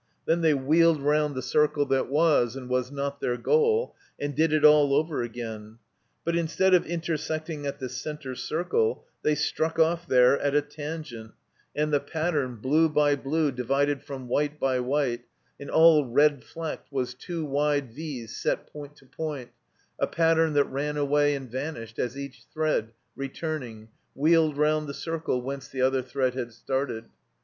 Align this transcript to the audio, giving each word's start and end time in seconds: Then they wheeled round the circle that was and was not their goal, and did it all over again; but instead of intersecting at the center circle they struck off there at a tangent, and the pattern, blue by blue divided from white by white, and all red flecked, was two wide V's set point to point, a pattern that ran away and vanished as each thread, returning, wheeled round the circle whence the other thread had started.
Then 0.25 0.41
they 0.41 0.55
wheeled 0.55 0.99
round 0.99 1.35
the 1.35 1.43
circle 1.43 1.85
that 1.85 2.07
was 2.09 2.55
and 2.55 2.67
was 2.67 2.91
not 2.91 3.19
their 3.21 3.37
goal, 3.37 3.95
and 4.19 4.33
did 4.33 4.51
it 4.51 4.65
all 4.65 4.95
over 4.95 5.21
again; 5.21 5.77
but 6.25 6.35
instead 6.35 6.73
of 6.73 6.87
intersecting 6.87 7.67
at 7.67 7.77
the 7.77 7.87
center 7.87 8.33
circle 8.33 9.05
they 9.21 9.35
struck 9.35 9.77
off 9.77 10.07
there 10.07 10.39
at 10.39 10.55
a 10.55 10.61
tangent, 10.63 11.33
and 11.75 11.93
the 11.93 11.99
pattern, 11.99 12.55
blue 12.55 12.89
by 12.89 13.15
blue 13.15 13.51
divided 13.51 14.01
from 14.01 14.27
white 14.27 14.59
by 14.59 14.79
white, 14.79 15.25
and 15.59 15.69
all 15.69 16.03
red 16.07 16.43
flecked, 16.43 16.91
was 16.91 17.13
two 17.13 17.45
wide 17.45 17.93
V's 17.93 18.35
set 18.35 18.65
point 18.73 18.95
to 18.95 19.05
point, 19.05 19.51
a 19.99 20.07
pattern 20.07 20.53
that 20.53 20.63
ran 20.65 20.97
away 20.97 21.35
and 21.35 21.47
vanished 21.51 21.99
as 21.99 22.17
each 22.17 22.45
thread, 22.51 22.91
returning, 23.15 23.87
wheeled 24.15 24.57
round 24.57 24.87
the 24.87 24.95
circle 24.95 25.43
whence 25.43 25.67
the 25.67 25.83
other 25.83 26.01
thread 26.01 26.33
had 26.33 26.51
started. 26.53 27.05